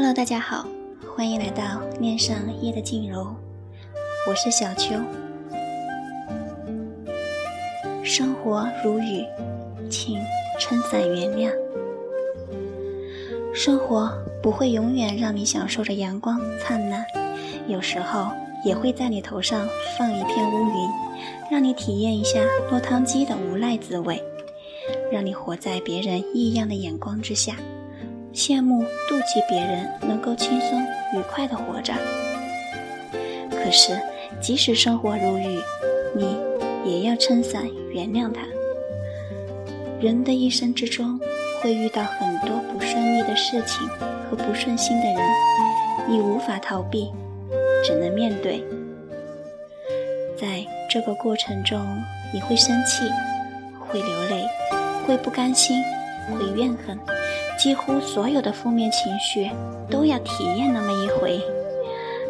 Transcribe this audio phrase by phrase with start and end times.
[0.00, 0.64] Hello，大家好，
[1.16, 3.34] 欢迎来到恋上夜的静柔，
[4.28, 4.94] 我是小秋。
[8.04, 9.26] 生活如雨，
[9.90, 10.20] 请
[10.60, 11.50] 撑伞原谅。
[13.52, 14.08] 生活
[14.40, 17.04] 不会永远让你享受着阳光灿烂，
[17.66, 18.28] 有时候
[18.64, 20.88] 也会在你头上放一片乌云，
[21.50, 22.38] 让你体验一下
[22.70, 24.22] 落汤鸡的无奈滋味，
[25.10, 27.56] 让你活在别人异样的眼光之下。
[28.38, 30.80] 羡慕、妒忌别人能够轻松
[31.12, 31.92] 愉快的活着，
[33.50, 34.00] 可是
[34.40, 35.60] 即使生活如雨，
[36.14, 36.36] 你
[36.84, 38.42] 也要撑伞原谅它。
[40.00, 41.18] 人的一生之中
[41.60, 43.88] 会遇到很多不顺利的事情
[44.30, 45.18] 和不顺心的人，
[46.08, 47.12] 你无法逃避，
[47.84, 48.64] 只能面对。
[50.40, 51.84] 在这个过程中，
[52.32, 53.02] 你会生气，
[53.80, 54.46] 会流泪，
[55.04, 55.82] 会不甘心，
[56.30, 56.96] 会怨恨。
[57.58, 59.50] 几乎所有的负面情绪
[59.90, 61.40] 都要体验那么一回，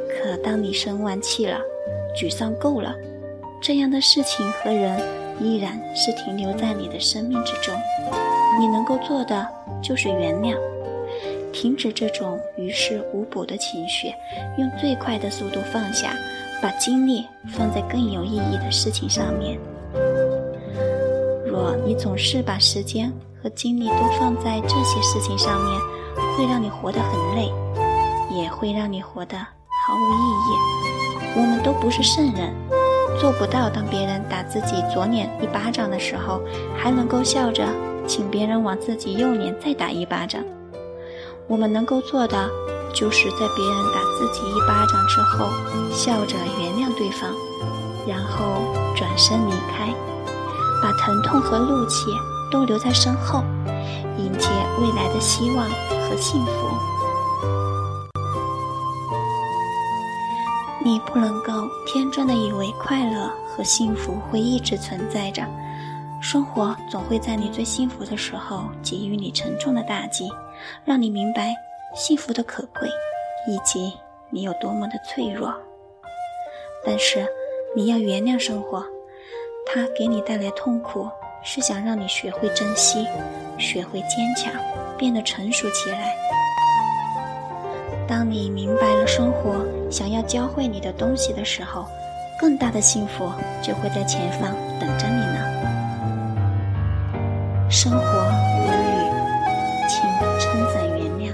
[0.09, 1.61] 可当你生完气了，
[2.17, 2.95] 沮丧够了，
[3.61, 4.99] 这样的事情和人
[5.39, 7.75] 依然是停留在你的生命之中。
[8.59, 9.47] 你能够做的
[9.83, 10.57] 就是原谅，
[11.53, 14.09] 停止这种于事无补的情绪，
[14.57, 16.11] 用最快的速度放下，
[16.63, 19.59] 把精力放在更有意义的事情上面。
[21.47, 25.81] 若你总是把时间，和精力都放在这些事情上面，
[26.37, 27.53] 会让你活得很累，
[28.31, 31.37] 也会让你活得毫无意义。
[31.37, 32.53] 我们都不是圣人，
[33.21, 36.41] 做不到当别人打自己左脸一巴掌的时候，
[36.77, 37.65] 还能够笑着
[38.07, 40.43] 请别人往自己右脸再打一巴掌。
[41.47, 42.51] 我们能够做的，
[42.93, 45.49] 就是在别人打自己一巴掌之后，
[45.93, 47.31] 笑着原谅对方，
[48.07, 48.45] 然后
[48.97, 49.95] 转身离开，
[50.83, 52.11] 把疼痛和怒气。
[52.51, 53.43] 都留在身后，
[54.17, 54.49] 迎接
[54.81, 56.69] 未来的希望和幸福。
[60.85, 65.43] 你不能够天真的以为快乐和幸福会一直存在着，
[66.23, 70.31] 生活总会在你最幸福的时候给予你沉重的打击，
[70.85, 71.55] 让你明白
[71.95, 72.89] 幸福的可贵，
[73.49, 73.93] 以及
[74.31, 75.53] 你有多么的脆弱。
[76.87, 77.27] 但是
[77.77, 78.83] 你要原谅生活，
[79.67, 81.09] 它给你带来痛苦。
[81.43, 83.07] 是想让你学会珍惜，
[83.59, 84.53] 学会坚强，
[84.99, 86.15] 变得成熟起来。
[88.07, 91.87] 当你明白了生活想要教会你的东西的时候，
[92.41, 93.31] 更大的幸福
[93.63, 95.39] 就会在前方等着你呢。
[97.71, 99.11] 生活如雨，
[99.89, 100.03] 请
[100.41, 101.33] 撑伞原谅。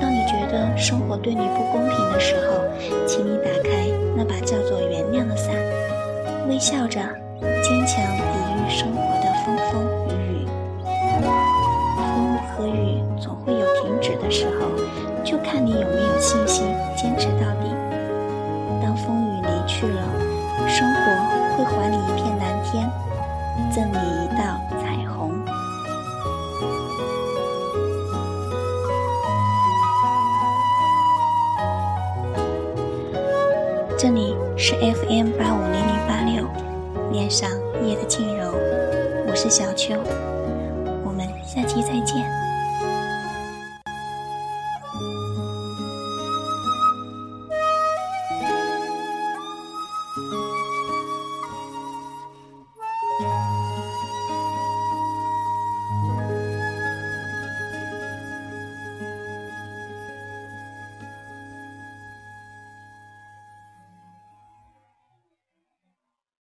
[0.00, 2.64] 当你觉得生活对你不公平的时候，
[3.06, 5.54] 请你打开那把叫做原谅的伞，
[6.48, 7.00] 微笑着，
[7.62, 8.45] 坚强。
[8.68, 10.46] 生活的风风雨雨，
[11.96, 14.66] 风和雨总会有停止的时候，
[15.24, 16.66] 就看你有没有信心
[16.96, 17.68] 坚持到底。
[18.82, 20.02] 当风雨离去了，
[20.68, 21.00] 生活
[21.56, 22.90] 会还你一片蓝天，
[23.72, 25.16] 赠你一道彩虹。
[33.98, 36.44] 这里是 FM 八五零零八六，
[37.26, 37.50] 爱上
[37.84, 38.52] 夜的静柔。
[39.26, 39.96] 我是小秋，
[41.04, 42.45] 我们下期再见。